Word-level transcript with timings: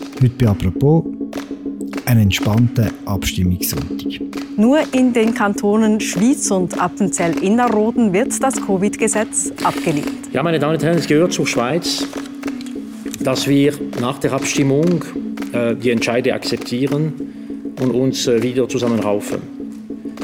Heute 0.00 0.34
bei 0.38 0.48
«Apropos» 0.48 1.04
ein 2.06 2.18
entspannter 2.18 2.90
Abstimmungssonntag. 3.04 4.20
Nur 4.56 4.78
in 4.92 5.12
den 5.12 5.34
Kantonen 5.34 6.00
Schwyz 6.00 6.50
und 6.50 6.80
Appenzell-Innerrhoden 6.80 8.12
wird 8.12 8.42
das 8.42 8.54
Covid-Gesetz 8.60 9.52
abgelehnt. 9.62 10.32
Ja, 10.32 10.42
meine 10.42 10.58
Damen 10.58 10.74
und 10.74 10.82
Herren, 10.82 10.98
es 10.98 11.06
gehört 11.06 11.32
zur 11.32 11.46
Schweiz, 11.46 12.06
dass 13.20 13.46
wir 13.46 13.74
nach 14.00 14.18
der 14.18 14.32
Abstimmung 14.32 15.04
äh, 15.52 15.76
die 15.76 15.90
Entscheide 15.90 16.34
akzeptieren 16.34 17.12
und 17.80 17.90
uns 17.90 18.26
äh, 18.26 18.42
wieder 18.42 18.68
zusammenraufen. 18.68 19.42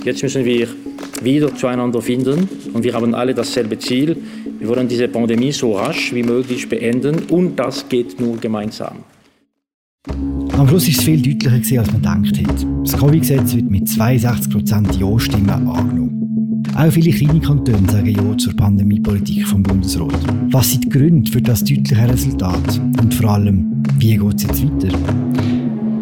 Jetzt 0.05 0.23
müssen 0.23 0.45
wir 0.45 0.68
wieder 1.23 1.55
zueinander 1.55 2.00
finden 2.00 2.48
und 2.73 2.82
wir 2.82 2.95
haben 2.95 3.14
alle 3.14 3.34
dasselbe 3.34 3.79
Ziel. 3.79 4.16
Wir 4.59 4.68
wollen 4.68 4.89
diese 4.89 5.09
Pandemie 5.09 5.52
so 5.52 5.73
rasch 5.73 6.12
wie 6.14 6.23
möglich 6.23 6.68
beenden 6.68 7.25
und 7.29 7.57
das 7.57 7.89
geht 7.89 8.18
nur 8.18 8.37
gemeinsam. 8.39 9.05
Am 10.61 10.69
Schluss 10.69 10.89
ist 10.89 10.99
es 10.99 11.05
viel 11.05 11.23
deutlicher, 11.23 11.81
als 11.81 11.91
man 11.91 12.03
gedacht 12.03 12.46
hat. 12.46 12.67
Das 12.85 12.95
Covid-Gesetz 12.95 13.55
wird 13.55 13.71
mit 13.71 13.85
62% 13.89 14.99
Ja-Stimmen 14.99 15.49
angenommen. 15.49 16.63
Auch 16.77 16.93
viele 16.93 17.13
kleine 17.13 17.41
Kantone 17.41 17.91
sagen 17.91 18.14
Ja 18.14 18.37
zur 18.37 18.55
Pandemiepolitik 18.55 19.46
vom 19.46 19.63
Bundesrat. 19.63 20.13
Was 20.51 20.73
sind 20.73 20.85
die 20.85 20.91
Gründe 20.91 21.31
für 21.32 21.41
das 21.41 21.65
deutliche 21.65 22.07
Resultat? 22.07 22.79
Und 23.01 23.15
vor 23.15 23.31
allem, 23.31 23.82
wie 23.96 24.18
geht 24.18 24.35
es 24.35 24.43
jetzt 24.43 24.63
weiter? 24.63 24.99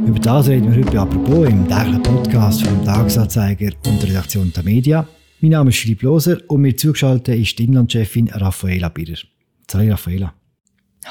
Über 0.05 0.19
das 0.19 0.49
reden 0.49 0.75
wir 0.75 0.85
heute 0.85 1.01
«Apropos» 1.03 1.49
im 1.49 1.69
täglichen 1.69 2.03
Podcast 2.03 2.67
vom 2.67 2.85
Tagesanzeiger 2.85 3.71
und 3.87 4.03
der 4.03 4.09
Redaktion 4.09 4.53
der 4.53 4.65
Media. 4.65 5.07
Mein 5.41 5.53
Name 5.53 5.71
ist 5.71 5.79
Philipp 5.79 6.03
Loser 6.03 6.39
und 6.49 6.63
mir 6.63 6.77
zugeschaltet 6.77 7.39
ist 7.39 7.57
die 7.61 7.67
Inlandchefin 7.67 8.29
Raffaela 8.31 8.89
Birer. 8.89 9.19
Hallo 9.73 9.93
Raffaela. 9.93 10.35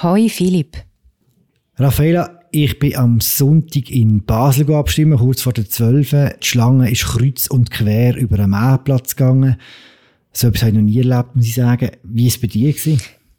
Hoi 0.03 0.27
Philipp. 0.27 0.75
Raffaela, 1.77 2.36
ich 2.63 2.79
bin 2.79 2.95
am 2.95 3.19
Sonntag 3.19 3.91
in 3.91 4.23
Basel 4.23 4.73
abstimmen, 4.73 5.19
kurz 5.19 5.41
vor 5.41 5.53
der 5.53 5.69
12. 5.69 6.09
Die 6.41 6.47
Schlange 6.47 6.89
ist 6.89 7.05
kreuz 7.05 7.45
und 7.47 7.69
quer 7.69 8.15
über 8.15 8.39
einen 8.39 8.49
Marktplatz 8.49 9.15
gegangen. 9.15 9.57
So 10.33 10.47
etwas 10.47 10.63
habe 10.63 10.71
ich 10.71 10.77
noch 10.77 10.83
nie 10.83 10.97
erlebt, 10.97 11.35
muss 11.35 11.45
ich 11.45 11.53
sagen. 11.53 11.91
Wie 12.03 12.23
war 12.23 12.27
es 12.27 12.41
bei 12.41 12.47
dir? 12.47 12.73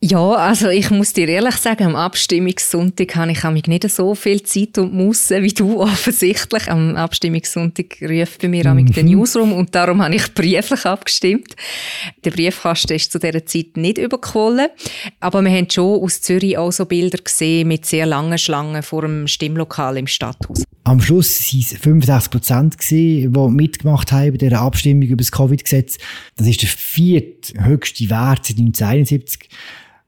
Ja, 0.01 0.31
also 0.31 0.69
ich 0.69 0.91
muss 0.91 1.13
dir 1.13 1.29
ehrlich 1.29 1.57
sagen, 1.57 1.87
am 1.87 1.97
Abstimmungssonntag 1.97 3.17
habe 3.17 3.33
ich 3.33 3.43
mich 3.43 3.67
nicht 3.67 3.91
so 3.91 4.15
viel 4.15 4.41
Zeit 4.45 4.79
und 4.79 4.95
Musse 4.95 5.43
wie 5.43 5.53
du 5.53 5.81
offensichtlich. 5.81 6.71
Am 6.71 6.95
Abstimmungssonntag 6.95 7.97
ruft 8.03 8.41
bei 8.41 8.47
mir 8.47 8.73
mhm. 8.73 8.93
den 8.93 9.07
Newsroom 9.07 9.53
und 9.53 9.75
darum 9.75 10.01
habe 10.01 10.15
ich 10.15 10.33
brieflich 10.35 10.87
abgestimmt. 10.87 11.57
Der 12.25 12.31
Briefkasten 12.31 12.93
ist 12.93 13.11
zu 13.11 13.19
dieser 13.19 13.45
Zeit 13.45 13.77
nicht 13.77 13.99
überquollen, 13.99 14.69
aber 15.19 15.43
wir 15.43 15.51
haben 15.51 15.69
schon 15.69 16.01
aus 16.01 16.21
Zürich 16.21 16.57
auch 16.57 16.71
so 16.71 16.87
Bilder 16.87 17.19
gesehen 17.19 17.67
mit 17.67 17.85
sehr 17.85 18.07
langen 18.07 18.39
Schlangen 18.39 18.85
vor 18.85 19.03
dem 19.03 19.27
Stimmlokal 19.27 19.97
im 19.97 20.07
Stadthaus. 20.07 20.63
Am 20.85 21.01
Schluss 21.01 21.41
waren 21.41 21.61
es 21.61 21.77
65 21.77 22.31
Prozent, 22.31 22.77
die 22.89 23.29
mitgemacht 23.29 24.13
haben 24.13 24.31
bei 24.31 24.39
dieser 24.39 24.61
Abstimmung 24.61 25.03
über 25.03 25.17
das 25.17 25.33
Covid-Gesetz. 25.33 25.99
Das 26.37 26.47
ist 26.47 26.63
der 26.63 26.69
vierthöchste 26.69 28.09
Wert 28.09 28.47
seit 28.47 28.59
1971. 28.59 29.49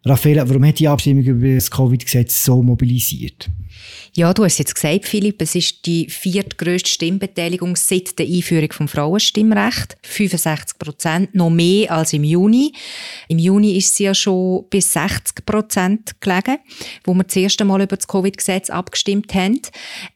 Raffaella, 0.05 0.49
warum 0.49 0.65
hat 0.65 0.79
die 0.79 0.89
Abstimmung 0.89 1.25
über 1.25 1.55
das 1.55 1.71
Covid-Gesetz 1.71 2.45
so 2.45 2.63
mobilisiert? 2.63 3.51
Ja, 4.13 4.35
du 4.35 4.45
hast 4.45 4.59
jetzt 4.59 4.75
gesagt, 4.75 5.07
Philipp, 5.07 5.41
es 5.41 5.55
ist 5.55 5.87
die 5.87 6.09
viertgrößte 6.09 6.91
Stimmbeteiligung 6.91 7.77
seit 7.77 8.19
der 8.19 8.27
Einführung 8.27 8.73
vom 8.73 8.89
Frauenstimmrecht. 8.89 9.97
65 10.03 10.79
Prozent, 10.79 11.35
noch 11.35 11.51
mehr 11.51 11.93
als 11.93 12.13
im 12.13 12.25
Juni. 12.25 12.73
Im 13.29 13.39
Juni 13.39 13.77
ist 13.77 13.95
sie 13.95 14.05
ja 14.05 14.15
schon 14.15 14.65
bis 14.69 14.93
60 14.95 15.47
Prozent 15.47 16.21
gelegen, 16.21 16.59
wo 17.05 17.15
wir 17.15 17.23
das 17.23 17.37
erste 17.37 17.65
Mal 17.65 17.83
über 17.83 17.97
das 17.97 18.09
Covid-Gesetz 18.09 18.69
abgestimmt 18.69 19.33
haben. 19.35 19.61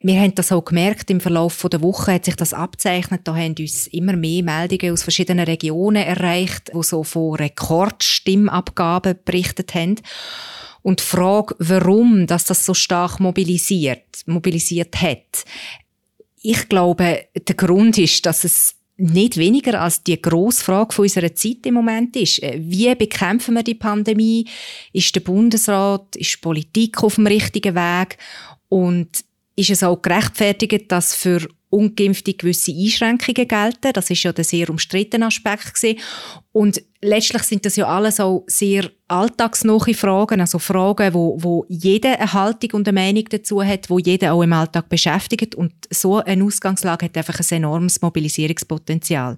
Wir 0.01 0.19
haben 0.19 0.35
das 0.35 0.51
auch 0.51 0.65
gemerkt, 0.65 1.09
im 1.09 1.21
Verlauf 1.21 1.65
der 1.71 1.81
Woche 1.81 2.13
hat 2.13 2.25
sich 2.25 2.35
das 2.35 2.53
abzeichnet. 2.53 3.21
Da 3.23 3.35
haben 3.35 3.55
uns 3.57 3.87
immer 3.87 4.17
mehr 4.17 4.43
Meldungen 4.43 4.91
aus 4.91 5.03
verschiedenen 5.03 5.45
Regionen 5.45 6.03
erreicht, 6.03 6.69
wo 6.73 6.83
so 6.83 7.03
von 7.03 7.35
Rekordstimmabgaben 7.35 9.15
berichtet 9.23 9.73
haben. 9.75 9.95
Und 10.81 10.99
die 10.99 11.03
Frage, 11.03 11.55
warum 11.59 12.27
dass 12.27 12.45
das 12.45 12.65
so 12.65 12.73
stark 12.73 13.19
mobilisiert, 13.19 14.21
mobilisiert 14.25 15.01
hat. 15.01 15.45
Ich 16.41 16.69
glaube, 16.69 17.25
der 17.35 17.55
Grund 17.55 17.97
ist, 17.97 18.25
dass 18.25 18.43
es 18.43 18.75
nicht 18.97 19.37
weniger 19.37 19.81
als 19.81 20.03
die 20.03 20.21
grosse 20.21 20.63
Frage 20.63 21.01
unserer 21.01 21.33
Zeit 21.33 21.65
im 21.65 21.73
Moment 21.73 22.15
ist. 22.15 22.41
Äh, 22.41 22.59
wie 22.61 22.93
bekämpfen 22.95 23.55
wir 23.55 23.63
die 23.63 23.75
Pandemie? 23.75 24.47
Ist 24.93 25.13
der 25.15 25.21
Bundesrat, 25.21 26.15
ist 26.15 26.35
die 26.35 26.41
Politik 26.41 27.03
auf 27.03 27.15
dem 27.15 27.27
richtigen 27.27 27.75
Weg? 27.75 28.17
Und 28.69 29.09
ist 29.55 29.69
es 29.69 29.83
auch 29.83 30.01
gerechtfertigt, 30.01 30.91
dass 30.91 31.13
für 31.13 31.47
Ungeimpfte 31.69 32.33
gewisse 32.33 32.71
Einschränkungen 32.71 33.47
gelten. 33.47 33.93
Das 33.93 34.09
ist 34.09 34.23
ja 34.23 34.31
der 34.31 34.43
sehr 34.43 34.69
umstrittene 34.69 35.25
Aspekt 35.25 35.73
gewesen. 35.73 35.99
Und 36.51 36.81
letztlich 37.05 37.43
sind 37.43 37.65
das 37.65 37.75
ja 37.75 37.87
alles 37.87 38.19
auch 38.19 38.43
sehr 38.47 38.89
alltagsnahe 39.07 39.93
Fragen, 39.93 40.41
also 40.41 40.59
Fragen, 40.59 41.13
wo, 41.13 41.37
wo 41.39 41.65
jeder 41.69 42.19
eine 42.19 42.33
Haltung 42.33 42.71
und 42.73 42.87
eine 42.87 42.99
Meinung 42.99 43.25
dazu 43.29 43.63
hat, 43.63 43.89
wo 43.89 43.99
jeder 43.99 44.33
auch 44.33 44.41
im 44.41 44.53
Alltag 44.53 44.89
beschäftigt. 44.89 45.55
Und 45.55 45.73
so 45.89 46.17
eine 46.17 46.43
Ausgangslage 46.43 47.05
hat 47.05 47.17
einfach 47.17 47.39
ein 47.39 47.57
enormes 47.57 48.01
Mobilisierungspotenzial. 48.01 49.35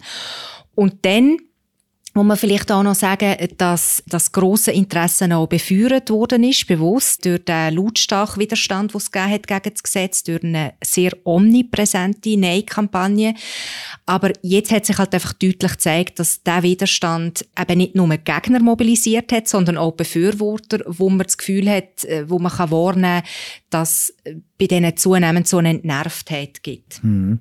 Und 0.75 1.05
dann 1.05 1.37
muss 2.17 2.25
man 2.25 2.37
vielleicht 2.37 2.71
auch 2.71 2.81
noch 2.81 2.95
sagen, 2.95 3.35
dass 3.57 4.01
das 4.07 4.31
große 4.31 4.71
Interesse 4.71 5.33
auch 5.35 5.45
befeuert 5.45 6.09
worden 6.09 6.43
ist, 6.43 6.65
bewusst 6.65 7.23
durch 7.23 7.45
den 7.45 7.75
lautstarken 7.75 8.41
Widerstand, 8.41 8.91
den 8.91 8.97
es 8.97 9.11
gegeben 9.11 9.33
hat 9.33 9.47
gegen 9.47 9.73
das 9.75 9.83
Gesetz, 9.83 10.23
durch 10.23 10.43
eine 10.43 10.73
sehr 10.83 11.11
omnipräsente 11.25 12.35
Nein-Kampagne. 12.35 13.35
Aber 14.07 14.31
jetzt 14.41 14.71
hat 14.71 14.87
sich 14.87 14.97
halt 14.97 15.13
einfach 15.13 15.33
deutlich 15.33 15.73
gezeigt, 15.73 16.17
dass 16.17 16.41
der 16.41 16.63
Widerstand 16.63 17.45
eben 17.57 17.77
nicht 17.77 17.93
nur 17.93 18.09
Gegner 18.09 18.61
mobilisiert 18.61 19.31
hat, 19.31 19.47
sondern 19.47 19.77
auch 19.77 19.91
Befürworter, 19.91 20.79
wo 20.87 21.09
man 21.09 21.27
das 21.27 21.37
Gefühl 21.37 21.69
hat, 21.69 22.03
äh, 22.05 22.27
wo 22.27 22.39
man 22.39 22.51
kann 22.51 22.71
wahrnehmen 22.71 23.21
kann, 23.21 23.31
dass 23.69 24.13
bei 24.57 24.65
denen 24.65 24.95
zunehmend 24.95 25.47
so 25.47 25.57
eine 25.57 25.69
Entnervtheit 25.69 26.63
gibt. 26.63 27.03
Mhm. 27.03 27.39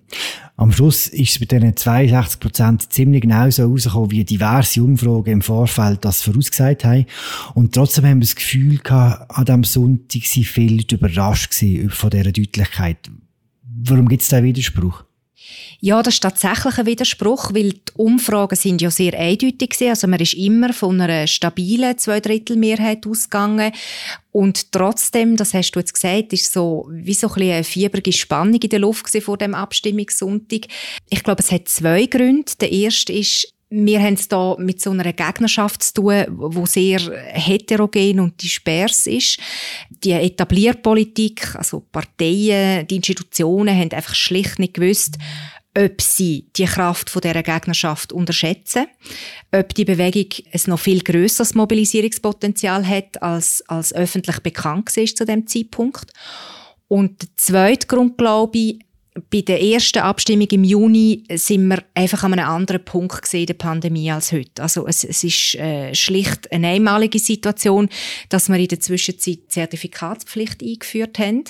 Am 0.56 0.72
Schluss 0.72 1.06
ist 1.06 1.30
es 1.30 1.38
bei 1.38 1.46
diesen 1.46 1.76
62 1.76 2.40
Prozent 2.40 2.92
ziemlich 2.92 3.22
genau 3.22 3.48
so 3.50 3.66
rausgekommen, 3.66 4.10
wie 4.10 4.24
diverse 4.24 4.82
Umfragen 4.82 5.32
im 5.32 5.42
Vorfeld 5.42 6.04
das 6.04 6.22
vorausgesagt 6.22 6.84
haben. 6.84 7.06
Und 7.54 7.74
trotzdem 7.74 8.04
haben 8.04 8.18
wir 8.18 8.26
das 8.26 8.34
Gefühl 8.34 8.78
gehabt, 8.78 9.30
an 9.30 9.44
diesem 9.44 9.64
Sonntag 9.64 10.22
sind 10.24 10.46
viele 10.46 10.82
überrascht 10.90 11.54
von 11.54 12.10
dieser 12.10 12.32
Deutlichkeit. 12.32 13.10
Warum 13.62 14.08
gibt 14.08 14.22
es 14.22 14.28
da 14.28 14.42
Widerspruch? 14.42 15.05
Ja, 15.80 16.02
das 16.02 16.14
ist 16.14 16.22
tatsächlich 16.22 16.78
ein 16.78 16.86
Widerspruch, 16.86 17.52
weil 17.54 17.70
die 17.72 17.92
Umfragen 17.96 18.56
sind 18.56 18.80
ja 18.80 18.90
sehr 18.90 19.14
eindeutig 19.18 19.70
gewesen. 19.70 19.90
Also 19.90 20.06
man 20.06 20.20
ist 20.20 20.34
immer 20.34 20.72
von 20.72 21.00
einer 21.00 21.26
stabilen 21.26 21.98
Zweidrittelmehrheit 21.98 23.06
ausgegangen. 23.06 23.72
Und 24.32 24.72
trotzdem, 24.72 25.36
das 25.36 25.54
hast 25.54 25.72
du 25.72 25.80
jetzt 25.80 25.94
gesagt, 25.94 26.32
ist 26.32 26.52
so 26.52 26.88
wie 26.90 27.14
so 27.14 27.28
ein 27.28 27.42
eine 27.42 27.64
fieberige 27.64 28.12
Spannung 28.12 28.60
in 28.60 28.68
der 28.68 28.80
Luft 28.80 29.06
vor 29.22 29.38
dem 29.38 29.54
Abstimmungssonntag. 29.54 30.66
Ich 31.08 31.22
glaube, 31.22 31.42
es 31.42 31.52
hat 31.52 31.68
zwei 31.68 32.06
Gründe. 32.06 32.52
Der 32.60 32.72
erste 32.72 33.12
ist, 33.12 33.55
wir 33.68 34.00
haben 34.00 34.14
es 34.14 34.28
da 34.28 34.56
mit 34.58 34.80
so 34.80 34.90
einer 34.90 35.12
Gegnerschaft 35.12 35.82
zu 35.82 35.94
tun, 35.94 36.24
wo 36.28 36.66
sehr 36.66 37.00
heterogen 37.32 38.20
und 38.20 38.40
dispers 38.40 39.06
ist. 39.06 39.38
Die 39.90 40.12
Etablierpolitik, 40.12 41.54
also 41.56 41.80
Parteien, 41.80 42.86
die 42.86 42.96
Institutionen 42.96 43.76
haben 43.76 43.90
einfach 43.90 44.14
schlicht 44.14 44.60
nicht 44.60 44.74
gewusst, 44.74 45.16
ob 45.76 46.00
sie 46.00 46.48
die 46.56 46.64
Kraft 46.64 47.10
von 47.10 47.20
dieser 47.20 47.42
Gegnerschaft 47.42 48.12
unterschätzen, 48.12 48.86
ob 49.52 49.74
die 49.74 49.84
Bewegung 49.84 50.28
ein 50.52 50.60
noch 50.66 50.78
viel 50.78 51.02
grösseres 51.02 51.54
Mobilisierungspotenzial 51.54 52.86
hat, 52.86 53.20
als, 53.22 53.62
als 53.68 53.92
öffentlich 53.92 54.40
bekannt 54.40 54.96
ist 54.96 55.18
zu 55.18 55.26
dem 55.26 55.46
Zeitpunkt. 55.46 56.12
Und 56.88 57.20
der 57.20 57.28
zweite 57.36 57.86
Grund, 57.88 58.16
glaube 58.16 58.56
ich, 58.58 58.85
bei 59.30 59.40
der 59.40 59.62
ersten 59.62 60.00
Abstimmung 60.00 60.48
im 60.48 60.64
Juni 60.64 61.24
sind 61.34 61.68
wir 61.68 61.82
einfach 61.94 62.24
an 62.24 62.34
einem 62.34 62.48
anderen 62.48 62.84
Punkt 62.84 63.22
gesehen 63.22 63.46
der 63.46 63.54
Pandemie 63.54 64.10
als 64.10 64.32
heute. 64.32 64.62
Also 64.62 64.86
es, 64.86 65.04
es 65.04 65.24
ist 65.24 65.54
äh, 65.54 65.94
schlicht 65.94 66.50
eine 66.52 66.68
einmalige 66.68 67.18
Situation, 67.18 67.88
dass 68.28 68.48
wir 68.48 68.56
in 68.56 68.68
der 68.68 68.80
Zwischenzeit 68.80 69.40
Zertifikatspflicht 69.48 70.62
eingeführt 70.62 71.18
haben. 71.18 71.44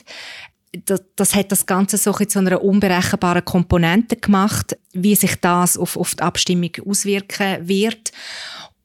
Das, 0.85 1.03
das 1.17 1.35
hat 1.35 1.51
das 1.51 1.67
Ganze 1.67 1.97
so 1.97 2.13
zu 2.13 2.39
einer 2.39 2.63
unberechenbaren 2.63 3.45
Komponente 3.45 4.17
gemacht, 4.17 4.77
wie 4.93 5.15
sich 5.15 5.37
das 5.37 5.77
auf, 5.77 5.97
auf 5.97 6.15
die 6.15 6.23
Abstimmung 6.23 6.71
auswirken 6.87 7.67
wird. 7.67 8.13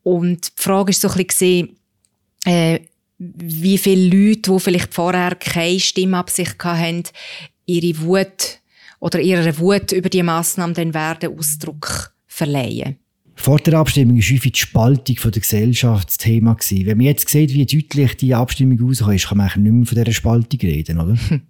Und 0.04 0.58
die 0.58 0.62
Frage 0.62 0.92
ist 0.92 1.02
so 1.02 1.10
ein 1.10 1.26
bisschen, 1.26 1.78
äh, 2.46 2.80
wie 3.18 3.78
viele 3.78 4.16
Leute, 4.16 4.52
die 4.52 4.60
vielleicht 4.60 4.94
vorher 4.94 5.36
keine 5.36 5.80
Stimmabsicht 5.80 6.64
hatten, 6.64 7.04
ihre 7.66 8.00
Wut 8.02 8.61
oder 9.02 9.20
ihrer 9.20 9.58
Wut 9.58 9.92
über 9.92 10.08
die 10.08 10.24
Massnahmen 10.24 10.74
dann 10.74 10.94
werden 10.94 11.38
Ausdruck 11.38 12.14
verleihen. 12.28 12.96
Vor 13.36 13.58
der 13.60 13.74
Abstimmung 13.74 14.18
war 14.18 14.24
häufig 14.24 14.52
die 14.52 14.60
Spaltung 14.60 15.18
der 15.24 15.32
Gesellschaft 15.42 16.10
das 16.10 16.18
Thema. 16.18 16.56
Wenn 16.70 16.98
man 16.98 17.08
jetzt 17.08 17.28
sieht, 17.28 17.54
wie 17.54 17.66
deutlich 17.66 18.16
die 18.18 18.36
Abstimmung 18.36 18.80
rauskommt, 18.80 19.24
kann 19.24 19.38
man 19.38 19.48
eigentlich 19.48 19.64
nicht 19.64 19.74
mehr 19.74 19.86
von 19.86 19.98
dieser 19.98 20.14
Spaltung 20.14 20.60
reden, 20.62 21.00
oder? 21.00 21.18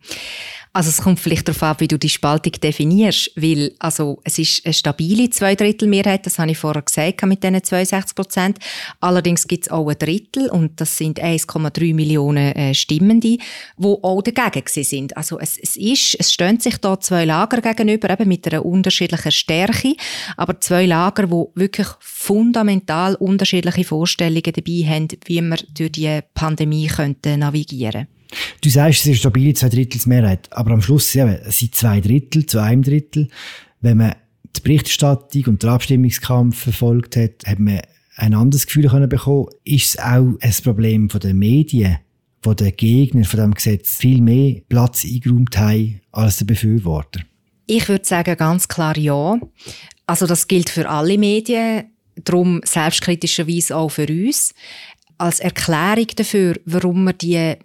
Also 0.73 0.89
es 0.89 1.01
kommt 1.01 1.19
vielleicht 1.19 1.49
darauf 1.49 1.63
ab, 1.63 1.81
wie 1.81 1.87
du 1.89 1.99
die 1.99 2.07
Spaltung 2.07 2.53
definierst, 2.53 3.31
weil 3.35 3.73
also 3.79 4.21
es 4.23 4.39
ist 4.39 4.65
eine 4.65 4.73
stabile 4.73 5.29
Zweidrittelmehrheit, 5.29 6.25
das 6.25 6.39
habe 6.39 6.51
ich 6.51 6.57
vorher 6.57 6.81
gesagt 6.81 7.23
mit 7.23 7.43
diesen 7.43 7.61
62 7.61 8.15
Prozent. 8.15 8.57
Allerdings 9.01 9.47
gibt 9.47 9.65
es 9.65 9.71
auch 9.71 9.89
ein 9.89 9.97
Drittel 9.99 10.49
und 10.49 10.79
das 10.79 10.97
sind 10.97 11.21
1,3 11.21 11.93
Millionen 11.93 12.55
äh, 12.55 12.73
Stimmende, 12.73 13.37
die 13.37 13.85
auch 14.01 14.21
dagegen 14.21 14.65
sind. 14.65 15.17
Also 15.17 15.39
es, 15.39 15.57
es 15.57 15.75
ist, 15.75 16.15
es 16.17 16.31
stehen 16.31 16.61
sich 16.61 16.77
da 16.77 16.97
zwei 16.97 17.25
Lager 17.25 17.59
gegenüber, 17.59 18.09
eben 18.09 18.29
mit 18.29 18.47
einer 18.47 18.65
unterschiedlichen 18.65 19.31
Stärke, 19.31 19.95
aber 20.37 20.61
zwei 20.61 20.85
Lager, 20.85 21.27
die 21.27 21.59
wirklich 21.59 21.87
fundamental 21.99 23.15
unterschiedliche 23.15 23.83
Vorstellungen 23.83 24.53
dabei 24.53 24.85
haben, 24.87 25.09
wie 25.25 25.41
wir 25.41 25.57
durch 25.73 25.91
die 25.91 26.21
Pandemie 26.33 26.87
könnten 26.87 27.39
navigieren 27.39 28.07
könnten. 28.07 28.20
Du 28.61 28.69
sagst, 28.69 29.01
es 29.01 29.07
ist 29.07 29.19
stabile 29.19 29.53
Zweidrittelsmehrheit, 29.53 30.51
aber 30.51 30.71
am 30.71 30.81
Schluss 30.81 31.13
ja, 31.13 31.27
es 31.27 31.59
sind 31.59 31.75
zwei 31.75 32.01
Drittel 32.01 32.45
zu 32.45 32.59
einem 32.59 32.83
Drittel. 32.83 33.27
Wenn 33.81 33.97
man 33.97 34.15
die 34.55 34.61
Berichterstattung 34.61 35.45
und 35.45 35.63
den 35.63 35.69
Abstimmungskampf 35.69 36.63
verfolgt 36.63 37.15
hat, 37.15 37.45
hat 37.45 37.59
man 37.59 37.81
ein 38.15 38.33
anderes 38.33 38.67
Gefühl 38.67 38.87
können 38.87 39.09
bekommen. 39.09 39.47
Ist 39.63 39.89
es 39.89 39.99
auch 39.99 40.33
ein 40.39 40.55
Problem 40.63 41.07
den 41.07 41.39
Medien, 41.39 41.97
wo 42.43 42.53
der 42.53 42.71
Gegner 42.71 43.23
von 43.23 43.39
dem 43.39 43.53
Gesetz 43.53 43.97
viel 43.97 44.21
mehr 44.21 44.61
Platz 44.67 45.05
eingeräumt 45.05 45.57
haben 45.57 46.01
als 46.11 46.37
der 46.37 46.45
Befürworter? 46.45 47.21
Ich 47.67 47.87
würde 47.87 48.05
sagen 48.05 48.35
ganz 48.37 48.67
klar 48.67 48.97
ja. 48.97 49.39
Also 50.05 50.27
das 50.27 50.47
gilt 50.47 50.69
für 50.69 50.89
alle 50.89 51.17
Medien, 51.17 51.85
darum 52.15 52.61
selbstkritischerweise 52.65 53.75
auch 53.75 53.89
für 53.89 54.07
uns. 54.07 54.53
Als 55.17 55.39
Erklärung 55.39 56.07
dafür, 56.15 56.59
warum 56.65 57.05
wir 57.05 57.13
die 57.13 57.55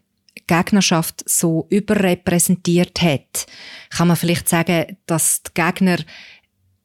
Gegnerschaft 0.47 1.29
so 1.29 1.67
überrepräsentiert 1.71 3.01
hat, 3.03 3.47
kann 3.91 4.09
man 4.09 4.17
vielleicht 4.17 4.49
sagen, 4.49 4.97
dass 5.07 5.43
die 5.43 5.51
Gegner 5.55 5.99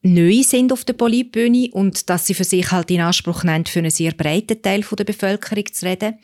neu 0.03 0.42
sind 0.44 0.71
auf 0.71 0.83
der 0.83 0.94
Politbühne 0.94 1.69
und 1.71 2.09
dass 2.09 2.25
sie 2.25 2.33
für 2.33 2.44
sich 2.44 2.71
halt 2.71 2.89
in 2.89 3.01
Anspruch 3.01 3.44
nehmen, 3.44 3.65
für 3.65 3.80
einen 3.80 3.92
sehr 3.92 4.13
breiten 4.13 4.62
Teil 4.62 4.81
der 4.81 5.03
Bevölkerung 5.03 5.65
zu 5.71 5.86
reden. 5.86 6.18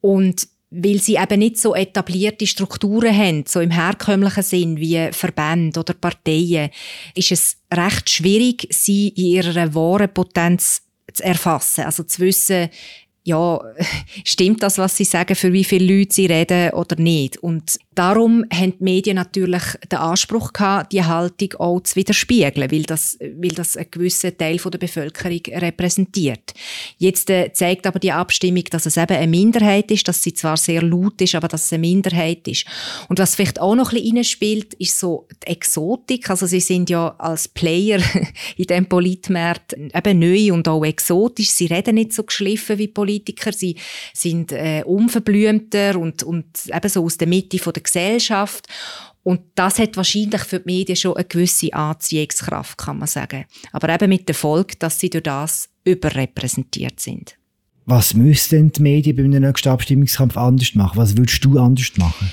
Und 0.00 0.48
weil 0.70 1.00
sie 1.00 1.16
eben 1.16 1.38
nicht 1.38 1.58
so 1.58 1.74
etablierte 1.74 2.46
Strukturen 2.46 3.16
haben, 3.16 3.44
so 3.46 3.60
im 3.60 3.70
herkömmlichen 3.70 4.42
Sinn 4.42 4.76
wie 4.78 5.10
Verbände 5.12 5.80
oder 5.80 5.94
Parteien, 5.94 6.70
ist 7.14 7.32
es 7.32 7.56
recht 7.72 8.10
schwierig, 8.10 8.66
sie 8.70 9.08
in 9.08 9.26
ihrer 9.26 9.74
wahren 9.74 10.12
Potenz 10.12 10.82
zu 11.12 11.22
erfassen. 11.22 11.84
Also 11.84 12.02
zu 12.02 12.22
wissen, 12.22 12.68
ja, 13.26 13.60
stimmt 14.24 14.62
das, 14.62 14.78
was 14.78 14.96
sie 14.96 15.04
sagen, 15.04 15.34
für 15.34 15.52
wie 15.52 15.64
viele 15.64 15.98
Leute 15.98 16.14
sie 16.14 16.26
reden 16.26 16.70
oder 16.70 16.94
nicht? 16.96 17.38
Und 17.38 17.76
darum 17.96 18.44
haben 18.52 18.74
die 18.78 18.84
Medien 18.84 19.16
natürlich 19.16 19.62
den 19.90 19.98
Anspruch 19.98 20.52
gehabt, 20.52 20.92
die 20.92 21.02
Haltung 21.02 21.54
auch 21.58 21.80
zu 21.80 21.96
widerspiegeln, 21.96 22.70
weil 22.70 22.84
das, 22.84 23.18
weil 23.20 23.50
das 23.50 23.76
einen 23.76 23.90
gewissen 23.90 24.38
Teil 24.38 24.58
der 24.58 24.78
Bevölkerung 24.78 25.40
repräsentiert. 25.48 26.54
Jetzt 26.98 27.28
äh, 27.28 27.52
zeigt 27.52 27.86
aber 27.88 27.98
die 27.98 28.12
Abstimmung, 28.12 28.62
dass 28.70 28.86
es 28.86 28.96
eben 28.96 29.16
eine 29.16 29.26
Minderheit 29.26 29.90
ist, 29.90 30.06
dass 30.06 30.22
sie 30.22 30.34
zwar 30.34 30.56
sehr 30.56 30.82
laut 30.82 31.20
ist, 31.20 31.34
aber 31.34 31.48
dass 31.48 31.64
es 31.64 31.72
eine 31.72 31.80
Minderheit 31.80 32.46
ist. 32.46 32.64
Und 33.08 33.18
was 33.18 33.34
vielleicht 33.34 33.60
auch 33.60 33.74
noch 33.74 33.92
ein 33.92 33.98
bisschen 33.98 34.18
reinspielt, 34.18 34.74
ist 34.74 35.00
so 35.00 35.26
die 35.42 35.48
Exotik. 35.48 36.30
Also 36.30 36.46
sie 36.46 36.60
sind 36.60 36.90
ja 36.90 37.16
als 37.18 37.48
Player 37.48 37.98
in 38.56 38.66
diesem 38.66 38.86
Politmarkt 38.86 39.72
eben 39.72 40.18
neu 40.20 40.52
und 40.52 40.68
auch 40.68 40.84
exotisch. 40.84 41.50
Sie 41.50 41.66
reden 41.66 41.96
nicht 41.96 42.12
so 42.12 42.22
geschliffen 42.22 42.78
wie 42.78 42.86
Politiker 42.86 43.15
Politiker, 43.16 43.52
sie 43.52 43.76
sind 44.12 44.52
äh, 44.52 44.82
unverblümter 44.84 45.98
und, 45.98 46.22
und 46.22 46.46
eben 46.66 46.88
so 46.88 47.04
aus 47.04 47.16
der 47.16 47.28
Mitte 47.28 47.58
von 47.58 47.72
der 47.72 47.82
Gesellschaft. 47.82 48.66
Und 49.22 49.40
das 49.54 49.78
hat 49.78 49.96
wahrscheinlich 49.96 50.42
für 50.42 50.60
die 50.60 50.72
Medien 50.72 50.96
schon 50.96 51.16
eine 51.16 51.24
gewisse 51.24 51.72
Anziehungskraft, 51.72 52.78
kann 52.78 52.98
man 52.98 53.08
sagen. 53.08 53.44
Aber 53.72 53.92
eben 53.92 54.08
mit 54.08 54.28
der 54.28 54.34
Folge, 54.34 54.74
dass 54.78 55.00
sie 55.00 55.10
durch 55.10 55.24
das 55.24 55.68
überrepräsentiert 55.84 57.00
sind. 57.00 57.36
Was 57.86 58.14
müssten 58.14 58.72
die 58.72 58.82
Medien 58.82 59.16
bei 59.16 59.24
einem 59.24 59.42
nächsten 59.42 59.68
Abstimmungskampf 59.68 60.36
anders 60.36 60.74
machen? 60.74 60.96
Was 60.96 61.16
würdest 61.16 61.44
du 61.44 61.58
anders 61.58 61.92
machen? 61.96 62.30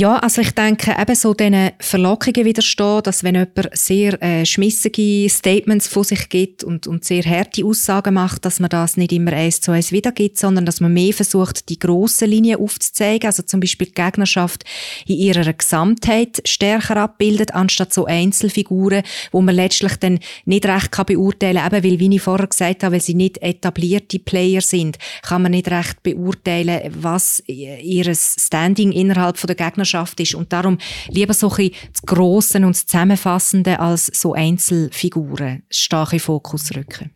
Ja, 0.00 0.18
also 0.18 0.42
ich 0.42 0.52
denke, 0.52 0.94
eben 0.96 1.14
so 1.16 1.34
diesen 1.34 1.72
Verlockungen 1.80 2.44
widerstehen, 2.44 3.02
dass 3.02 3.24
wenn 3.24 3.34
jemand 3.34 3.68
sehr 3.72 4.22
äh, 4.22 4.46
schmissige 4.46 5.28
Statements 5.28 5.88
von 5.88 6.04
sich 6.04 6.28
gibt 6.28 6.62
und, 6.62 6.86
und 6.86 7.04
sehr 7.04 7.24
harte 7.24 7.64
Aussagen 7.64 8.14
macht, 8.14 8.44
dass 8.44 8.60
man 8.60 8.70
das 8.70 8.96
nicht 8.96 9.10
immer 9.10 9.32
eins 9.32 9.60
zu 9.60 9.72
eins 9.72 9.90
wiedergibt, 9.90 10.38
sondern 10.38 10.66
dass 10.66 10.80
man 10.80 10.92
mehr 10.92 11.12
versucht, 11.12 11.68
die 11.68 11.80
grossen 11.80 12.30
Linien 12.30 12.60
aufzuzeigen, 12.60 13.26
also 13.26 13.42
zum 13.42 13.58
Beispiel 13.58 13.88
die 13.88 13.94
Gegnerschaft 13.94 14.62
in 15.08 15.16
ihrer 15.16 15.52
Gesamtheit 15.52 16.42
stärker 16.46 16.98
abbildet, 16.98 17.54
anstatt 17.54 17.92
so 17.92 18.04
Einzelfiguren, 18.04 19.02
wo 19.32 19.40
man 19.40 19.56
letztlich 19.56 19.96
dann 19.96 20.20
nicht 20.44 20.64
recht 20.64 20.92
kann 20.92 21.06
beurteilen 21.06 21.56
kann, 21.56 21.74
eben 21.74 21.90
weil, 21.90 21.98
wie 21.98 22.14
ich 22.14 22.22
vorher 22.22 22.46
gesagt 22.46 22.84
habe, 22.84 22.92
weil 22.92 23.02
sie 23.02 23.14
nicht 23.14 23.42
etablierte 23.42 24.20
Player 24.20 24.60
sind, 24.60 24.96
kann 25.22 25.42
man 25.42 25.50
nicht 25.50 25.68
recht 25.68 26.04
beurteilen, 26.04 26.82
was 26.94 27.42
ihr 27.48 28.14
Standing 28.14 28.92
innerhalb 28.92 29.38
von 29.38 29.48
der 29.48 29.56
Gegnerschaft 29.56 29.87
Partnerschaft 29.88 30.20
ist. 30.20 30.34
Und 30.34 30.52
darum 30.52 30.78
lieber 31.08 31.34
so 31.34 31.50
ein 31.50 31.70
das 31.92 32.02
Grosse 32.02 32.58
und 32.58 32.68
das 32.68 32.86
Zusammenfassende 32.86 33.80
als 33.80 34.06
so 34.06 34.34
Einzelfiguren 34.34 35.62
stark 35.70 36.12
in 36.12 36.20
Fokus 36.20 36.74
rücken. 36.74 37.10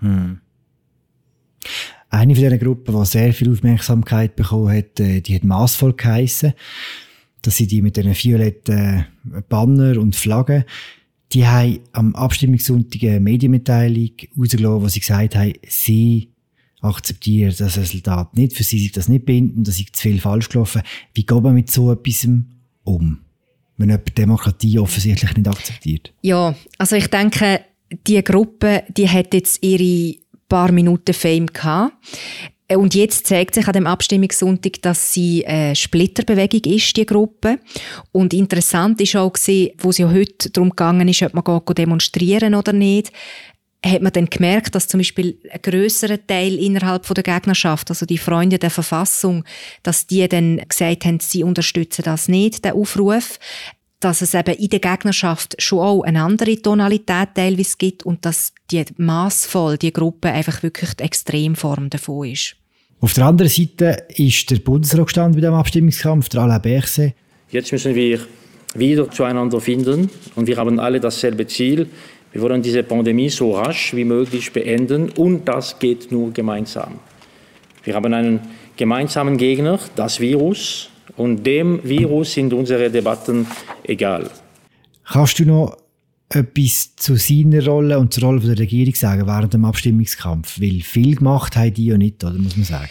Hm. 0.00 0.40
Eine 2.10 2.34
von 2.34 2.44
diesen 2.44 2.58
Gruppen, 2.58 2.94
die 2.94 3.06
sehr 3.06 3.32
viel 3.32 3.50
Aufmerksamkeit 3.50 4.36
bekommen 4.36 4.76
hat, 4.76 5.00
äh, 5.00 5.20
die 5.20 5.34
hat 5.34 5.44
massvoll 5.44 5.94
geheissen. 5.94 6.52
Das 7.40 7.56
sind 7.56 7.70
die 7.70 7.82
mit 7.82 7.96
den 7.96 8.14
violetten 8.14 9.06
Banner 9.48 9.98
und 9.98 10.14
Flaggen. 10.14 10.64
Die 11.32 11.46
haben 11.46 11.80
am 11.92 12.14
Abstimmungssonntag 12.14 13.02
eine 13.04 13.20
Medienmitteilung 13.20 14.10
rausgelassen, 14.38 14.82
wo 14.82 14.88
sie 14.88 15.00
gesagt 15.00 15.34
haben, 15.34 15.54
sie 15.66 16.31
akzeptieren 16.82 17.54
das 17.56 17.78
Resultat 17.78 18.36
nicht, 18.36 18.54
für 18.54 18.64
sie 18.64 18.78
sich 18.78 18.92
das 18.92 19.08
nicht 19.08 19.24
binden, 19.24 19.64
dass 19.64 19.80
ist 19.80 19.96
zu 19.96 20.02
viel 20.02 20.20
falsch 20.20 20.48
gelaufen. 20.48 20.82
Wie 21.14 21.24
geht 21.24 21.42
man 21.42 21.54
mit 21.54 21.70
so 21.70 21.92
etwas 21.92 22.28
um? 22.84 23.20
Wenn 23.76 23.88
jemand 23.88 24.18
Demokratie 24.18 24.78
offensichtlich 24.78 25.36
nicht 25.36 25.48
akzeptiert. 25.48 26.12
Ja, 26.22 26.54
also 26.78 26.96
ich 26.96 27.06
denke, 27.06 27.60
die 28.06 28.22
Gruppe, 28.22 28.84
die 28.96 29.08
hat 29.08 29.32
jetzt 29.32 29.62
ihre 29.64 30.16
paar 30.48 30.72
Minuten 30.72 31.14
Fame 31.14 31.46
gehabt. 31.46 31.94
Und 32.76 32.94
jetzt 32.94 33.26
zeigt 33.26 33.54
sich 33.54 33.66
an 33.66 33.74
dem 33.74 33.86
Abstimmungssonntag, 33.86 34.80
dass 34.82 35.12
sie 35.12 35.46
eine 35.46 35.76
Splitterbewegung 35.76 36.72
ist, 36.72 36.96
die 36.96 37.04
Gruppe. 37.04 37.58
Und 38.12 38.32
interessant 38.32 39.00
ist 39.00 39.16
auch 39.16 39.32
gesehen, 39.32 39.72
wo 39.78 39.90
es 39.90 39.98
ja 39.98 40.10
heute 40.10 40.50
darum 40.50 40.70
gegangen 40.70 41.08
ist, 41.08 41.22
ob 41.22 41.34
man 41.34 41.74
demonstrieren 41.74 42.54
oder 42.54 42.72
nicht 42.72 43.12
hat 43.84 44.02
man 44.02 44.12
dann 44.12 44.26
gemerkt, 44.26 44.74
dass 44.74 44.88
zum 44.88 44.98
Beispiel 44.98 45.38
ein 45.50 45.60
grösserer 45.62 46.24
Teil 46.24 46.54
innerhalb 46.54 47.06
der 47.14 47.22
Gegnerschaft, 47.24 47.90
also 47.90 48.06
die 48.06 48.18
Freunde 48.18 48.58
der 48.58 48.70
Verfassung, 48.70 49.44
dass 49.82 50.06
die 50.06 50.26
dann 50.28 50.60
gesagt 50.68 51.04
haben, 51.04 51.20
sie 51.20 51.42
unterstützen 51.42 52.02
das 52.04 52.28
nicht, 52.28 52.64
den 52.64 52.72
Aufruf 52.72 53.38
dass 54.02 54.20
es 54.20 54.34
eben 54.34 54.54
in 54.56 54.68
der 54.68 54.80
Gegnerschaft 54.80 55.54
schon 55.62 55.78
auch 55.78 56.02
eine 56.02 56.22
andere 56.22 56.60
Tonalität 56.60 57.30
teilweise 57.34 57.76
gibt 57.78 58.02
und 58.02 58.24
dass 58.24 58.52
die 58.70 58.84
massvoll 58.96 59.78
die 59.78 59.92
Gruppe 59.92 60.30
einfach 60.30 60.62
wirklich 60.62 60.94
die 60.94 61.04
Extremform 61.04 61.88
davon 61.88 62.28
ist. 62.28 62.56
Auf 63.00 63.14
der 63.14 63.26
anderen 63.26 63.50
Seite 63.50 64.06
ist 64.16 64.50
der 64.50 64.56
Bundesrat 64.56 65.06
gestanden 65.06 65.40
bei 65.40 65.46
dem 65.46 65.54
Abstimmungskampf, 65.54 66.28
der 66.28 66.42
Alain 66.42 66.62
Berset. 66.62 67.14
Jetzt 67.50 67.72
müssen 67.72 67.94
wir 67.94 68.20
wieder 68.74 69.10
zueinander 69.10 69.60
finden 69.60 70.10
und 70.34 70.46
wir 70.46 70.56
haben 70.56 70.80
alle 70.80 71.00
dasselbe 71.00 71.46
Ziel. 71.46 71.88
Wir 72.32 72.40
wollen 72.40 72.62
diese 72.62 72.82
Pandemie 72.82 73.28
so 73.28 73.54
rasch 73.54 73.94
wie 73.94 74.04
möglich 74.04 74.52
beenden 74.52 75.10
und 75.10 75.46
das 75.46 75.78
geht 75.78 76.10
nur 76.10 76.32
gemeinsam. 76.32 76.98
Wir 77.84 77.94
haben 77.94 78.12
einen 78.14 78.40
gemeinsamen 78.76 79.36
Gegner, 79.36 79.78
das 79.96 80.18
Virus, 80.18 80.88
und 81.16 81.44
dem 81.44 81.80
Virus 81.82 82.32
sind 82.32 82.52
unsere 82.54 82.90
Debatten 82.90 83.46
egal. 83.84 84.30
Kannst 85.04 85.38
du 85.38 85.44
noch 85.44 85.76
etwas 86.30 86.96
zu 86.96 87.16
seiner 87.16 87.64
Rolle 87.66 87.98
und 87.98 88.14
zur 88.14 88.24
Rolle 88.24 88.40
der 88.40 88.58
Regierung 88.58 88.94
sagen 88.94 89.26
während 89.26 89.52
dem 89.52 89.64
Abstimmungskampf? 89.64 90.60
Weil 90.60 90.80
viel 90.80 91.16
gemacht 91.16 91.56
haben 91.56 91.74
die 91.74 91.86
ja 91.86 91.98
nicht, 91.98 92.24
oder 92.24 92.38
muss 92.38 92.56
man 92.56 92.64
sagen? 92.64 92.88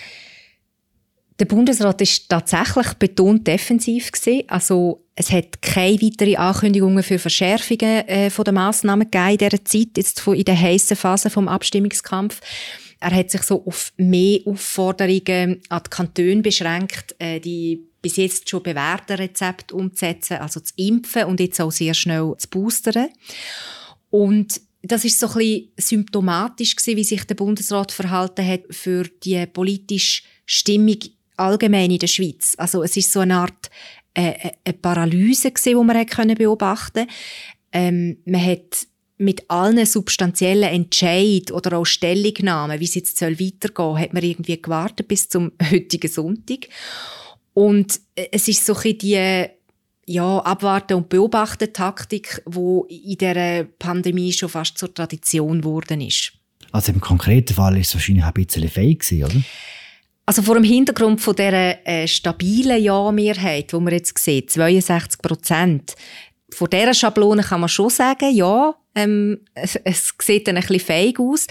Der 1.39 1.45
Bundesrat 1.45 1.99
ist 2.01 2.29
tatsächlich 2.29 2.93
betont 2.93 3.47
defensiv 3.47 4.11
gewesen. 4.11 4.43
Also 4.47 5.00
es 5.15 5.31
hat 5.31 5.61
keine 5.61 6.01
weiteren 6.01 6.37
Ankündigungen 6.37 7.03
für 7.03 7.19
Verschärfungen 7.19 8.07
äh, 8.07 8.29
von 8.29 8.45
der 8.45 8.53
Massnahmen 8.53 9.09
gegeben 9.09 9.31
in 9.31 9.37
dieser 9.37 9.65
Zeit, 9.65 9.97
jetzt 9.97 10.25
in 10.25 10.43
der 10.43 10.59
heißen 10.59 10.95
Phase 10.95 11.29
vom 11.29 11.47
Abstimmungskampf. 11.47 12.39
Er 12.99 13.11
hat 13.11 13.31
sich 13.31 13.41
so 13.43 13.65
auf 13.65 13.93
mehr 13.97 14.39
Aufforderungen 14.45 15.61
an 15.69 15.81
die 15.85 15.89
Kantone 15.89 16.41
beschränkt, 16.41 17.15
äh, 17.19 17.39
die 17.39 17.87
bis 18.01 18.17
jetzt 18.17 18.49
schon 18.49 18.63
bewährte 18.63 19.19
Rezepte 19.19 19.75
umzusetzen, 19.75 20.37
also 20.37 20.59
zu 20.59 20.73
impfen 20.77 21.25
und 21.25 21.39
jetzt 21.39 21.59
auch 21.59 21.71
sehr 21.71 21.93
schnell 21.93 22.33
zu 22.37 22.47
boostern. 22.49 23.09
Und 24.09 24.61
das 24.81 25.05
ist 25.05 25.19
so 25.19 25.27
ein 25.27 25.33
bisschen 25.33 25.71
symptomatisch 25.77 26.75
gewesen, 26.75 26.97
wie 26.97 27.03
sich 27.03 27.23
der 27.25 27.35
Bundesrat 27.35 27.91
verhalten 27.91 28.47
hat 28.47 28.61
für 28.71 29.03
die 29.23 29.45
politische 29.45 30.23
Stimmung 30.45 30.97
allgemein 31.37 31.91
in 31.91 31.99
der 31.99 32.07
Schweiz. 32.07 32.55
Also 32.57 32.83
es 32.83 32.97
ist 32.97 33.11
so 33.11 33.19
eine 33.19 33.35
Art 33.35 33.69
äh 34.13 34.51
eine 34.63 34.73
Paralyse 34.73 35.51
gewesen, 35.51 35.79
die 35.79 35.85
man 35.85 36.05
können 36.05 36.35
beobachten. 36.35 37.07
Ähm, 37.71 38.17
man 38.25 38.45
hat 38.45 38.87
mit 39.17 39.49
allen 39.49 39.85
substanziellen 39.85 40.69
Entscheid 40.69 41.51
oder 41.51 41.77
auch 41.77 41.85
Stellungnahmen, 41.85 42.79
wie 42.79 42.85
es 42.85 42.95
jetzt 42.95 43.17
soll 43.17 43.39
weitergehen, 43.39 43.99
hat 43.99 44.13
man 44.13 44.23
irgendwie 44.23 44.59
gewartet 44.59 45.07
bis 45.07 45.29
zum 45.29 45.51
heutigen 45.71 46.11
Sonntag. 46.11 46.67
Und 47.53 47.99
äh, 48.15 48.27
es 48.31 48.47
ist 48.47 48.65
so 48.65 48.75
ein 48.75 48.97
die 48.97 49.47
ja, 50.07 50.39
abwarten 50.39 50.95
und 50.95 51.09
beobachten 51.09 51.71
Taktik, 51.71 52.41
wo 52.45 52.85
in 52.89 53.17
der 53.17 53.63
Pandemie 53.63 54.33
schon 54.33 54.49
fast 54.49 54.77
zur 54.77 54.93
Tradition 54.93 55.61
geworden 55.61 56.01
ist. 56.01 56.33
Also 56.71 56.91
im 56.91 56.99
konkreten 56.99 57.53
Fall 57.53 57.77
ist 57.77 57.89
es 57.89 57.95
wahrscheinlich 57.95 58.25
ein 58.25 58.33
bisschen 58.33 58.67
fake 58.67 59.05
oder? 59.23 59.41
Also 60.31 60.43
vor 60.43 60.55
dem 60.55 60.63
Hintergrund 60.63 61.19
von 61.19 61.35
dieser 61.35 61.85
äh, 61.85 62.07
stabilen 62.07 62.81
Ja-Mehrheit, 62.81 63.73
die 63.73 63.75
man 63.75 63.91
jetzt 63.91 64.17
sieht, 64.17 64.49
62 64.49 65.21
Prozent, 65.21 65.93
von 66.53 66.69
dieser 66.69 66.93
Schablone 66.93 67.43
kann 67.43 67.59
man 67.59 67.67
schon 67.67 67.89
sagen, 67.89 68.33
ja, 68.33 68.73
ähm, 68.95 69.41
es, 69.55 69.75
es 69.83 70.13
sieht 70.21 70.47
dann 70.47 70.55
ein 70.55 70.61
bisschen 70.61 70.85
feig 70.85 71.19
aus. 71.19 71.47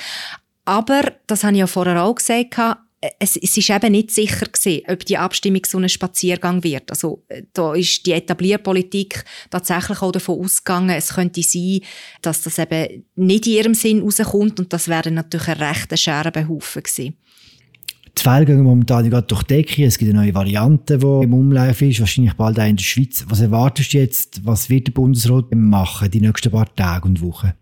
Aber, 0.65 1.13
das 1.27 1.45
habe 1.45 1.53
ich 1.53 1.59
ja 1.59 1.67
vorher 1.67 2.03
auch 2.03 2.15
gesagt, 2.15 2.57
es, 3.19 3.37
es 3.37 3.55
ist 3.55 3.69
eben 3.69 3.93
nicht 3.93 4.13
sicher 4.13 4.47
gewesen, 4.47 4.83
ob 4.89 5.05
die 5.05 5.19
Abstimmung 5.19 5.61
so 5.67 5.77
ein 5.77 5.87
Spaziergang 5.91 6.65
wird. 6.65 6.91
Also 6.91 7.23
da 7.53 7.75
ist 7.75 8.07
die 8.07 8.13
Etablierpolitik 8.13 9.27
tatsächlich 9.51 10.01
auch 10.01 10.13
davon 10.13 10.43
ausgegangen, 10.43 10.97
es 10.97 11.17
könnte 11.17 11.43
sein, 11.43 11.81
dass 12.23 12.41
das 12.41 12.59
eben 12.59 13.05
nicht 13.15 13.47
in 13.47 13.53
ihrem 13.53 13.75
Sinn 13.75 14.01
rauskommt 14.01 14.59
und 14.59 14.73
das 14.73 14.89
wäre 14.89 15.11
natürlich 15.11 15.49
ein 15.49 15.63
rechter 15.63 15.99
Scherbenhaufen 15.99 16.83
gewesen. 16.83 17.19
Die 18.19 18.23
Fälle 18.23 18.45
gehen 18.45 18.63
momentan 18.63 19.09
gerade 19.09 19.27
durch 19.27 19.43
die 19.45 19.55
Decke. 19.55 19.85
Es 19.85 19.99
gibt 19.99 20.11
eine 20.11 20.21
neue 20.21 20.35
Variante, 20.35 20.99
die 20.99 21.25
im 21.25 21.33
Umlauf 21.33 21.81
ist, 21.81 22.01
wahrscheinlich 22.01 22.35
bald 22.35 22.59
auch 22.59 22.67
in 22.67 22.77
der 22.77 22.85
Schweiz. 22.85 23.25
Was 23.29 23.41
erwartest 23.41 23.93
du 23.93 23.99
jetzt? 23.99 24.45
Was 24.45 24.69
wird 24.69 24.89
der 24.89 24.93
Bundesrat 24.93 25.47
machen 25.55 26.11
die 26.11 26.21
nächsten 26.21 26.51
paar 26.51 26.75
Tage 26.75 27.09
und 27.09 27.23
Wochen? 27.23 27.53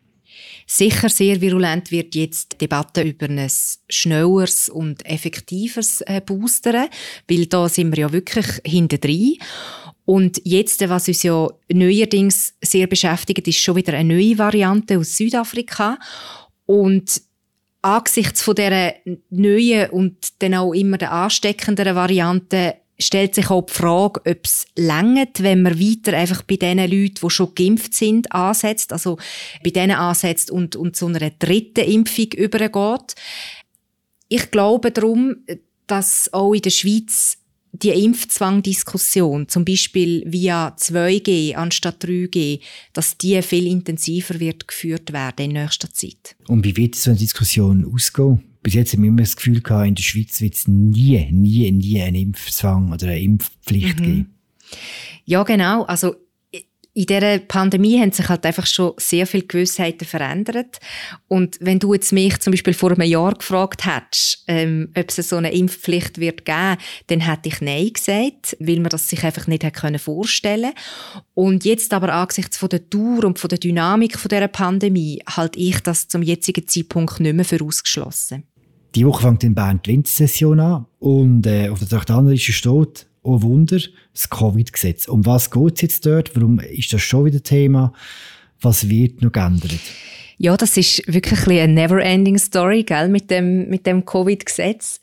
Sicher 0.66 1.08
sehr 1.08 1.40
virulent 1.40 1.90
wird 1.90 2.14
jetzt 2.14 2.52
die 2.52 2.58
Debatte 2.58 3.02
über 3.02 3.26
ein 3.26 3.50
schnelleres 3.88 4.68
und 4.68 5.04
effektives 5.06 6.02
äh, 6.02 6.20
Boostern, 6.20 6.88
weil 7.26 7.46
da 7.46 7.68
sind 7.68 7.96
wir 7.96 8.02
ja 8.02 8.12
wirklich 8.12 8.46
hintendrein. 8.66 9.36
Und 10.04 10.40
jetzt, 10.44 10.86
was 10.88 11.08
uns 11.08 11.22
ja 11.22 11.48
neuerdings 11.72 12.54
sehr 12.62 12.86
beschäftigt, 12.86 13.46
ist 13.48 13.60
schon 13.60 13.76
wieder 13.76 13.94
eine 13.94 14.14
neue 14.14 14.38
Variante 14.38 14.98
aus 14.98 15.16
Südafrika. 15.16 15.98
Und 16.66 17.22
angesichts 17.82 18.42
von 18.42 18.54
dieser 18.54 18.94
neuen 19.30 19.90
und 19.90 20.42
dann 20.42 20.54
auch 20.54 20.72
immer 20.72 20.98
der 20.98 21.12
ansteckenderen 21.12 21.94
Variante 21.94 22.76
stellt 22.98 23.34
sich 23.34 23.50
auch 23.50 23.64
die 23.66 23.72
Frage, 23.72 24.20
ob 24.28 24.44
es 24.44 24.66
längert, 24.76 25.42
wenn 25.42 25.62
man 25.62 25.78
weiter 25.78 26.16
einfach 26.16 26.42
bei 26.42 26.56
den 26.56 26.78
Leuten, 26.78 27.14
die 27.22 27.30
schon 27.30 27.54
geimpft 27.54 27.94
sind, 27.94 28.32
ansetzt, 28.32 28.92
also 28.92 29.18
bei 29.62 29.70
denen 29.70 29.96
ansetzt 29.96 30.50
und, 30.50 30.74
und 30.74 30.96
zu 30.96 31.06
einer 31.06 31.30
dritten 31.30 31.84
Impfung 31.84 32.32
übergeht. 32.32 33.14
Ich 34.28 34.50
glaube 34.50 34.90
darum, 34.90 35.36
dass 35.86 36.32
auch 36.32 36.52
in 36.52 36.62
der 36.62 36.70
Schweiz 36.70 37.37
die 37.72 37.90
Impfzwangdiskussion, 37.90 39.48
zum 39.48 39.64
Beispiel 39.64 40.24
via 40.26 40.74
2G 40.76 41.54
anstatt 41.54 42.04
3G, 42.04 42.60
dass 42.92 43.18
die 43.18 43.40
viel 43.42 43.66
intensiver 43.66 44.40
wird 44.40 44.66
geführt 44.68 45.12
werden 45.12 45.46
in 45.46 45.52
nächster 45.52 45.92
Zeit. 45.92 46.36
Und 46.48 46.64
wie 46.64 46.76
wird 46.76 46.94
so 46.94 47.10
eine 47.10 47.18
Diskussion 47.18 47.84
ausgehen? 47.92 48.44
bis 48.62 48.74
jetzt 48.74 48.92
haben 48.92 49.02
wir 49.02 49.08
immer 49.08 49.22
das 49.22 49.36
Gefühl 49.36 49.60
gehabt, 49.60 49.86
in 49.86 49.94
der 49.94 50.02
Schweiz 50.02 50.40
wird 50.40 50.54
es 50.54 50.68
nie, 50.68 51.26
nie, 51.30 51.70
nie 51.70 52.02
einen 52.02 52.16
Impfzwang 52.16 52.92
oder 52.92 53.06
eine 53.06 53.20
Impfpflicht 53.20 54.00
mhm. 54.00 54.02
geben. 54.02 54.34
Ja, 55.24 55.42
genau. 55.42 55.84
Also 55.84 56.16
in 56.98 57.06
dieser 57.06 57.38
Pandemie 57.38 58.00
haben 58.00 58.10
sich 58.10 58.28
halt 58.28 58.44
einfach 58.44 58.66
schon 58.66 58.94
sehr 58.96 59.24
viele 59.24 59.44
Gewissheiten 59.44 60.04
verändert. 60.04 60.80
Und 61.28 61.56
wenn 61.60 61.78
du 61.78 61.94
jetzt 61.94 62.12
mich 62.12 62.40
zum 62.40 62.50
Beispiel 62.50 62.74
vor 62.74 62.90
einem 62.90 63.08
Jahr 63.08 63.34
gefragt 63.34 63.86
hättest, 63.86 64.42
ähm, 64.48 64.92
ob 64.98 65.08
es 65.08 65.28
so 65.28 65.36
eine 65.36 65.52
Impfpflicht 65.52 66.18
wird 66.18 66.44
geben, 66.44 66.76
dann 67.06 67.20
hätte 67.20 67.50
ich 67.50 67.60
Nein 67.60 67.92
gesagt, 67.92 68.56
weil 68.58 68.80
man 68.80 68.88
das 68.88 69.08
sich 69.08 69.22
einfach 69.22 69.46
nicht 69.46 69.62
hätte 69.62 69.98
vorstellen 70.00 70.72
können. 70.72 71.24
Und 71.34 71.64
jetzt 71.64 71.94
aber 71.94 72.12
angesichts 72.12 72.56
von 72.56 72.68
der 72.68 72.80
Dauer 72.80 73.24
und 73.24 73.38
von 73.38 73.48
der 73.48 73.58
Dynamik 73.58 74.18
von 74.18 74.28
dieser 74.28 74.48
Pandemie 74.48 75.22
halte 75.28 75.60
ich 75.60 75.78
das 75.80 76.08
zum 76.08 76.22
jetzigen 76.22 76.66
Zeitpunkt 76.66 77.20
nicht 77.20 77.36
mehr 77.36 77.44
für 77.44 77.62
ausgeschlossen. 77.62 78.42
Die 78.96 79.06
Woche 79.06 79.22
fängt 79.22 79.44
in 79.44 79.54
Bern 79.54 79.80
die 79.86 79.92
Wintersession 79.92 80.58
an 80.58 80.86
und 80.98 81.46
äh, 81.46 81.68
auf 81.68 81.78
der 81.78 81.88
Traktanliste 81.88 82.52
steht, 82.52 83.07
oh 83.28 83.42
Wunder, 83.42 83.78
das 84.12 84.30
Covid-Gesetz. 84.30 85.06
Um 85.06 85.26
was 85.26 85.50
geht 85.50 85.74
es 85.76 85.82
jetzt 85.82 86.06
dort? 86.06 86.34
Warum 86.34 86.58
ist 86.60 86.92
das 86.92 87.02
schon 87.02 87.26
wieder 87.26 87.42
Thema? 87.42 87.92
Was 88.60 88.88
wird 88.88 89.22
noch 89.22 89.32
geändert? 89.32 89.80
Ja, 90.38 90.56
das 90.56 90.76
ist 90.76 91.02
wirklich 91.06 91.40
ein 91.46 91.58
eine 91.58 91.72
never-ending 91.74 92.38
Story, 92.38 92.84
gell, 92.84 93.08
mit 93.08 93.30
dem, 93.30 93.68
mit 93.68 93.86
dem 93.86 94.04
Covid-Gesetz. 94.04 95.00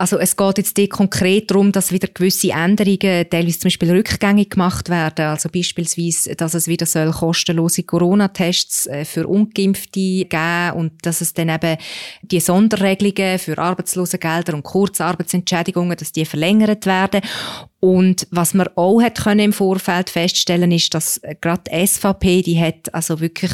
Also 0.00 0.16
es 0.18 0.36
geht 0.36 0.58
jetzt 0.58 0.90
konkret 0.90 1.50
darum, 1.50 1.72
dass 1.72 1.90
wieder 1.90 2.06
gewisse 2.06 2.52
Änderungen, 2.52 3.28
teilweise 3.28 3.58
zum 3.58 3.66
Beispiel 3.66 3.90
rückgängig 3.90 4.50
gemacht 4.50 4.90
werden. 4.90 5.26
Also 5.26 5.48
beispielsweise, 5.48 6.36
dass 6.36 6.54
es 6.54 6.68
wieder 6.68 6.86
soll 6.86 7.10
kostenlose 7.10 7.82
Corona-Tests 7.82 8.86
äh, 8.86 9.04
für 9.04 9.26
Ungeimpfte 9.26 10.24
geben 10.24 10.72
und 10.76 10.92
dass 11.02 11.20
es 11.20 11.34
dann 11.34 11.48
eben 11.48 11.76
die 12.22 12.38
Sonderregelungen 12.38 13.40
für 13.40 13.58
Arbeitslosengelder 13.58 14.54
und 14.54 14.62
Kurzarbeitsentschädigungen, 14.62 15.96
dass 15.96 16.12
die 16.12 16.24
verlängert 16.24 16.86
werden. 16.86 17.20
Und 17.80 18.28
was 18.30 18.54
man 18.54 18.68
auch 18.76 19.02
hat 19.02 19.24
können 19.24 19.40
im 19.40 19.52
Vorfeld 19.52 20.10
feststellen 20.10 20.70
ist, 20.70 20.94
dass 20.94 21.20
gerade 21.40 21.62
die 21.68 21.86
SVP, 21.86 22.42
die 22.42 22.60
hat 22.60 22.94
also 22.94 23.18
wirklich 23.18 23.52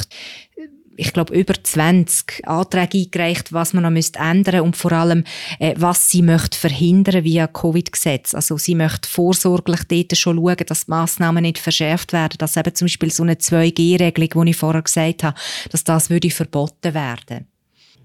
ich 0.96 1.12
glaube, 1.12 1.34
über 1.34 1.54
20 1.60 2.46
Anträge 2.46 2.98
eingereicht, 2.98 3.52
was 3.52 3.72
man 3.72 3.82
noch 3.82 3.90
müsste 3.90 4.18
ändern 4.18 4.60
und 4.60 4.76
vor 4.76 4.92
allem, 4.92 5.24
äh, 5.58 5.74
was 5.76 6.10
sie 6.10 6.22
möchte 6.22 6.58
verhindern 6.58 7.24
via 7.24 7.46
Covid-Gesetz. 7.46 8.34
Also 8.34 8.58
sie 8.58 8.74
möchte 8.74 9.08
vorsorglich 9.08 9.84
dort 9.84 10.16
schon 10.16 10.36
schauen, 10.36 10.56
dass 10.66 10.86
die 10.86 10.90
Massnahmen 10.90 11.42
nicht 11.42 11.58
verschärft 11.58 12.12
werden, 12.12 12.36
dass 12.38 12.56
eben 12.56 12.74
zum 12.74 12.86
Beispiel 12.86 13.10
so 13.10 13.22
eine 13.22 13.34
2G-Regelung, 13.34 14.44
die 14.44 14.50
ich 14.50 14.56
vorher 14.56 14.82
gesagt 14.82 15.24
habe, 15.24 15.38
dass 15.70 15.84
das 15.84 16.10
würde 16.10 16.30
verboten 16.30 16.94
werden. 16.94 17.46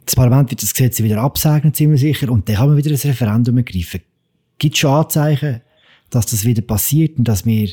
Das 0.06 0.16
Parlament 0.16 0.50
wird 0.50 0.64
das 0.64 0.74
Gesetz 0.74 1.02
wieder 1.04 1.22
absegnen, 1.22 1.74
ziemlich 1.74 2.02
sicher, 2.02 2.32
und 2.32 2.50
dann 2.50 2.56
kann 2.56 2.70
man 2.70 2.78
wieder 2.78 2.90
ein 2.90 2.96
Referendum 2.96 3.58
ergreifen. 3.58 4.02
Gibt 4.58 4.76
es 4.76 4.80
schon 4.80 4.92
Anzeichen, 4.92 5.62
dass 6.10 6.26
das 6.26 6.46
wieder 6.46 6.64
passiert 6.64 7.18
und 7.20 7.28
dass 7.28 7.46
wir 7.46 7.70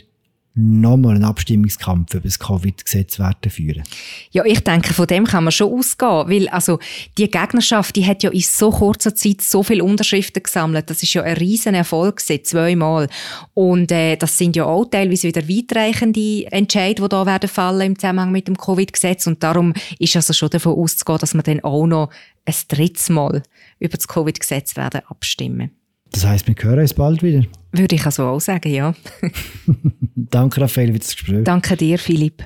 nochmal 0.56 1.14
einen 1.14 1.24
Abstimmungskampf 1.24 2.14
über 2.14 2.22
das 2.22 2.38
Covid-Gesetz 2.38 3.18
werden 3.18 3.50
führen? 3.50 3.82
Ja, 4.30 4.44
ich 4.44 4.60
denke, 4.60 4.94
von 4.94 5.06
dem 5.06 5.26
kann 5.26 5.44
man 5.44 5.52
schon 5.52 5.72
ausgehen, 5.72 6.28
weil 6.28 6.48
also 6.48 6.78
die 7.18 7.30
Gegnerschaft, 7.30 7.94
die 7.94 8.06
hat 8.06 8.22
ja 8.22 8.30
in 8.30 8.40
so 8.40 8.70
kurzer 8.70 9.14
Zeit 9.14 9.42
so 9.42 9.62
viele 9.62 9.84
Unterschriften 9.84 10.42
gesammelt. 10.42 10.88
Das 10.88 11.02
ist 11.02 11.12
ja 11.12 11.22
ein 11.22 11.36
riesen 11.36 11.74
Erfolg 11.74 12.16
gewesen, 12.16 12.44
zweimal. 12.44 13.08
Und 13.52 13.92
äh, 13.92 14.16
das 14.16 14.38
sind 14.38 14.56
ja 14.56 14.64
auch 14.64 14.86
teilweise 14.86 15.28
wieder 15.28 15.46
weitreichende 15.46 16.50
Entscheidungen, 16.50 17.10
die 17.10 17.14
da 17.16 17.26
werden 17.26 17.48
fallen 17.48 17.82
im 17.82 17.98
Zusammenhang 17.98 18.32
mit 18.32 18.48
dem 18.48 18.56
Covid-Gesetz. 18.56 19.26
Und 19.26 19.42
darum 19.42 19.74
ist 19.98 20.16
also 20.16 20.32
schon 20.32 20.50
davon 20.50 20.74
auszugehen, 20.74 21.18
dass 21.18 21.34
wir 21.34 21.42
dann 21.42 21.60
auch 21.60 21.86
noch 21.86 22.10
ein 22.46 22.54
drittes 22.68 23.10
Mal 23.10 23.42
über 23.78 23.96
das 23.96 24.08
Covid-Gesetz 24.08 24.76
werden 24.76 25.02
abstimmen. 25.08 25.72
Das 26.16 26.26
heisst, 26.26 26.48
wir 26.48 26.54
hören 26.58 26.78
uns 26.78 26.94
bald 26.94 27.22
wieder. 27.22 27.42
Würde 27.72 27.94
ich 27.94 28.06
also 28.06 28.22
auch 28.22 28.40
sagen, 28.40 28.72
ja. 28.72 28.94
Danke, 30.16 30.62
Raphael, 30.62 30.94
für 30.94 30.98
das 30.98 31.10
Gespräch. 31.10 31.44
Danke 31.44 31.76
dir, 31.76 31.98
Philipp. 31.98 32.42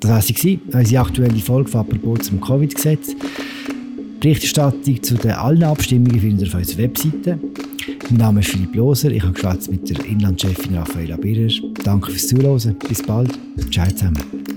Das 0.00 0.10
war 0.10 0.20
sie, 0.20 0.60
unsere 0.70 1.02
aktuelle 1.02 1.38
Folge 1.38 1.70
von 1.70 1.80
Apropos 1.80 2.26
zum 2.26 2.42
Covid-Gesetz. 2.42 3.16
Berichterstattung 4.20 5.02
zu 5.02 5.14
den 5.14 5.30
allen 5.30 5.62
Abstimmungen 5.62 6.20
findet 6.20 6.42
ihr 6.42 6.48
auf 6.48 6.54
unserer 6.56 6.78
Webseite. 6.78 7.38
Mein 8.10 8.18
Name 8.18 8.40
ist 8.40 8.50
Philipp 8.50 8.74
Loser, 8.74 9.10
ich 9.10 9.22
habe 9.22 9.58
mit 9.70 9.88
der 9.88 10.04
Inlandchefin 10.04 10.76
Raffaella 10.76 11.16
Birrer. 11.16 11.50
Danke 11.84 12.10
fürs 12.10 12.28
Zuhören, 12.28 12.76
bis 12.86 13.02
bald, 13.02 13.30
ciao 13.70 13.88
zusammen. 13.88 14.55